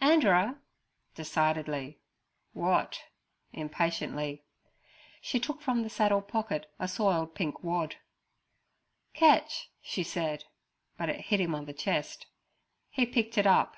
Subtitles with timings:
[0.00, 0.62] 'Anderer'
[1.14, 2.00] decidedly.
[2.54, 3.02] 'Wot?'
[3.52, 4.42] impatiently.
[5.20, 7.96] She took from the saddle pocket a soiled pink wad.
[9.12, 10.44] 'Ketch' she said,
[10.96, 12.24] but it hit him on the chest.
[12.88, 13.76] He picked it up.